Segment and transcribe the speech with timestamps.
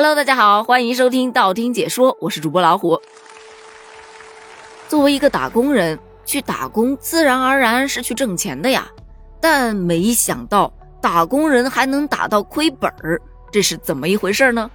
[0.00, 3.02] Hello，大家好，欢迎收听道听解说，我是主播老虎。
[4.86, 8.86] 作为一个打工人，去打工自然而然是去挣钱的呀，
[9.40, 10.72] 但没想到
[11.02, 14.70] 打工人还能打到亏本儿，这是怎么一回事呢？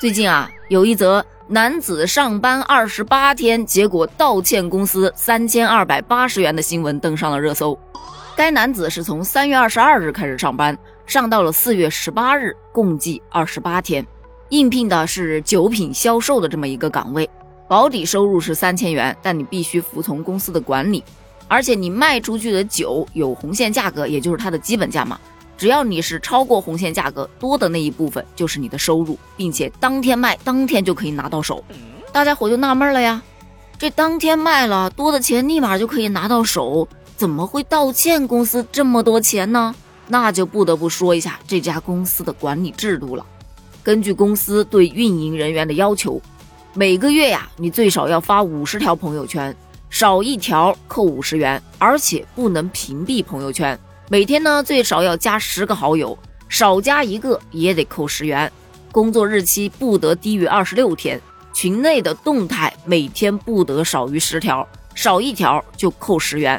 [0.00, 7.78] 最近啊，有一则男子上班二十八天，结果倒欠公司三千二百八十元的新闻登上了热搜。
[8.34, 14.04] 该男子是从三月二十二日开始上班，上到了四月十八日，共计二十八天。
[14.54, 17.28] 应聘的是酒品销售的这么一个岗位，
[17.66, 21.02] 保底收入是三千元，但你必须服从公司的管理，
[21.48, 25.18] 而且你卖出去的酒有红线价格，也就是它的基本价嘛。
[25.58, 31.64] 只要你是超过红线价格多的那一部分，就是你的收入，并且当天卖当天就可以拿到手。
[32.12, 33.20] 大家伙就纳闷了呀，
[33.76, 39.74] 这当天卖了多的钱立马就可以拿到手，怎么会倒欠公司这么多钱呢？
[40.06, 43.26] 那就不得不说一下这家公司的管理制度了。
[43.84, 46.18] 根据公司对运营人员的要求，
[46.72, 49.54] 每个月呀，你最少要发五十条朋友圈，
[49.90, 53.78] 少一条扣五十元，而且不能屏蔽朋友圈。
[54.08, 56.18] 每天呢，最少要加十个好友，
[56.48, 58.50] 少加一个也得扣十元。
[58.90, 61.20] 工作日期不得低于二十六天，
[61.52, 66.58] 群内的动态每天不得少于十条，少一条就扣十元。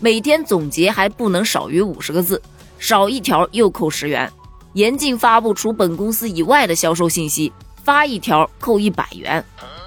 [0.00, 2.42] 每天总结还不能少于五十个字，
[2.78, 4.30] 少一条又扣十元。
[4.74, 7.52] 严禁发布除本公司以外的销售信息，
[7.84, 9.42] 发一条扣一百元。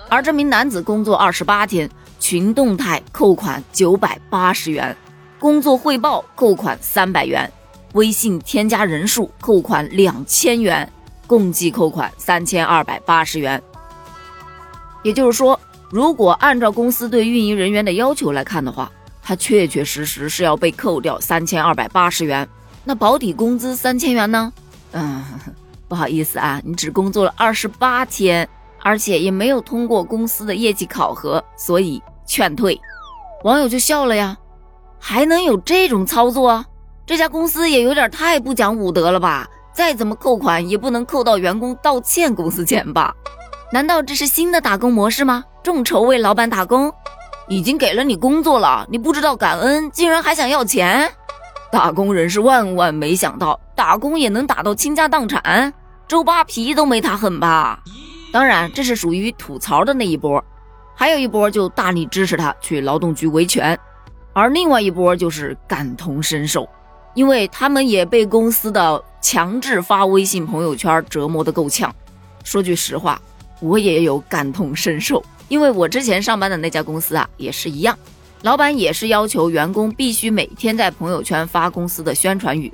[0.07, 1.89] 而这名男子工作二十八天，
[2.21, 4.95] 群动态扣款九百八十元，
[5.37, 7.51] 工作汇报扣款三百元，
[7.95, 10.89] 微信添加人数扣款两千元，
[11.27, 13.61] 共计扣款三千二百八十元。
[15.03, 18.89] 也就是说，如果按照公司对运营人员的要求来看的话，
[19.21, 22.47] 他确确实实是要被扣掉三千二百八十元。
[22.85, 24.53] 那保底工资三千元呢？
[24.91, 25.23] 嗯，
[25.87, 28.47] 不好意思啊，你只工作了二十八天，
[28.81, 32.79] 而且也没有通过公司的业绩考核，所以劝退。
[33.43, 34.37] 网友就笑了呀，
[34.99, 36.65] 还能有这种操作？
[37.05, 39.47] 这家公司也有点太不讲武德了吧？
[39.73, 43.13] 再怎么扣款也不能扣到员工道歉公司钱吧？
[43.71, 45.43] 难道这是新的打工模式吗？
[45.63, 46.91] 众筹为老板打工，
[47.47, 51.11] 已经给了你工作了，你不知道感恩，竟然还想要钱？
[51.71, 55.73] 打工人是万万没想到，打工也能打到倾家荡产，
[56.07, 57.83] 周扒皮都没他狠吧？
[58.31, 60.43] 当然，这是属于吐槽的那一波，
[60.95, 63.77] 还有一波就大力支持他去劳动局维权，
[64.33, 66.67] 而另外一波就是感同身受，
[67.13, 71.93] 因为他们也被公司的强制发微信朋友圈折磨得够呛。
[72.43, 73.21] 说句实话，
[73.59, 77.97] 我也有感同身受，因为我之前上班的那家公司啊，也是一样。
[78.43, 82.71] 老板也是要求员工必须每天在朋友圈发公司的宣传语，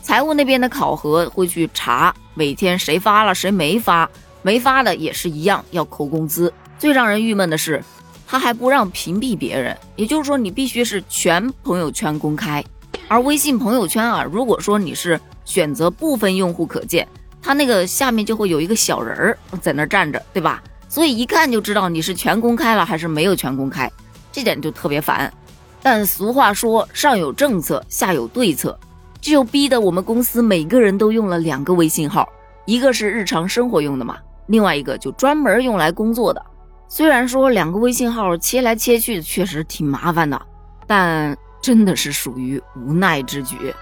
[0.00, 4.08] 财务那边的考核会去查每天谁发了谁没发，
[4.40, 6.52] 没发的也是一样要扣工资。
[6.78, 7.84] 最让人郁闷的是，
[8.26, 12.64] 他还不让屏蔽别人，也就是说你必须是全朋友圈公开。
[13.06, 17.06] 而微信朋友圈啊，如果说你是选择部分用户可见，
[17.42, 20.62] 它那个下面就会有一个小人儿在那站着，对吧？
[20.88, 23.90] 所以一看就知道你是全公开了还是没有全公开。
[24.32, 25.32] 这点就特别烦，
[25.82, 28.76] 但俗话说上有政策，下有对策，
[29.20, 32.28] 这就逼得我们公司每个人都用了两个微信号，
[32.64, 34.16] 一个是日常生活用的嘛，
[34.46, 36.42] 另外一个就专门用来工作的。
[36.88, 40.40] 虽然说两个微信号切来切去确实挺麻烦的，
[40.86, 43.74] 但真的是属于无奈之举。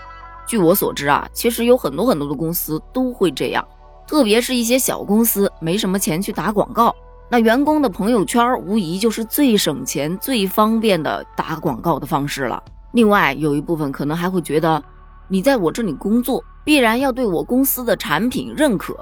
[0.46, 3.66] 据我所知啊，其实有很多很多的公司都会这样，
[4.06, 6.94] 特别是一些小公司没什么钱去打广告。
[7.32, 12.60] 那员工的朋友圈无疑就是最省钱、最方便的打广告的方式了。
[12.90, 14.82] 另外，有一部分可能还会觉得，
[15.28, 18.96] 你在我这里工作，必然要对我公司的产品认可。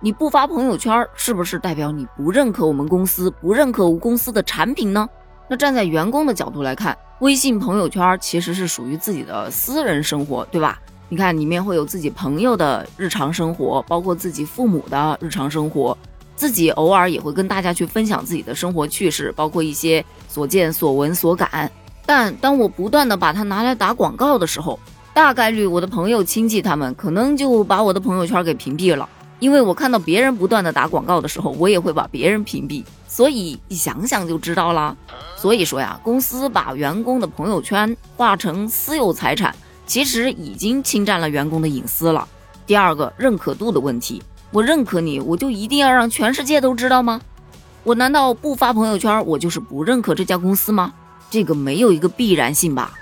[0.00, 5.06] 你不发朋友圈，是不是代表你不认可我们公司、不认可我公司的产品呢？
[5.46, 10.80] 那站在员工的角度来看，微信朋友圈其实是属于自己的私人生活，对吧？
[11.10, 15.96] 你看里面会有自己朋友的日常生活，包括自己父母的日常生活。
[16.36, 21.70] 自己偶尔也会跟大家去分享自己的生活趣事，包括一些所见所闻所感。
[22.06, 24.78] 但当我不断的把它拿来打广告的时候，
[25.14, 29.08] 大概率我的朋友亲戚他们可能就把我的朋友圈给屏蔽了。
[29.40, 32.84] 因为我看到别人不断的打广告的时候，我也会把别人屏蔽。
[33.06, 34.96] 所以你想想就知道了。
[35.36, 39.54] 所以说呀，公司把员工的朋友圈划成私有财产，
[39.86, 42.26] 其实已经侵占了员工的隐私了。
[42.66, 44.22] 第二个，认可度的问题。
[44.54, 47.20] 我认可你，我就一定要让全世界都知道吗？
[47.82, 50.94] 我难道不发朋友圈，我就是不认可这家公司吗？
[51.28, 52.92] 这个没有一个必然性吧。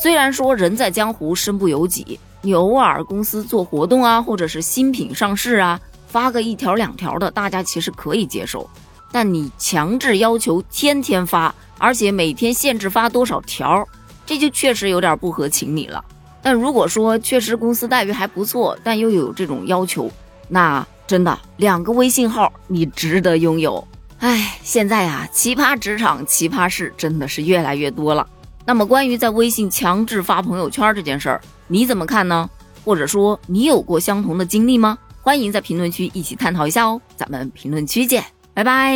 [0.00, 8.70] 虽然说人在江湖身不由己，你偶尔公司做活动啊，或者是新品上市啊，发个一条两条的，大家其实可以接受。
[9.10, 13.84] 但你强制要求天天发，而且每天限制发多少条，
[14.24, 16.04] 这就确实有点不合情理了。
[16.40, 20.08] 但如果说确实公司待遇还不错，但又有这种要求，
[20.46, 23.84] 那真的两个微信号你值得拥有。
[24.20, 28.24] 唉，现在呀，奇葩职场、奇葩事真的是越来越多了。
[28.64, 32.48] 那么，关于在微信强制发朋友圈这件事儿，你怎么看呢？
[32.84, 34.96] 或者说你有过相同的经历吗？
[35.20, 37.00] 欢迎在评论区一起探讨一下哦。
[37.16, 38.24] 咱们评论区见。
[38.54, 38.94] 拜拜。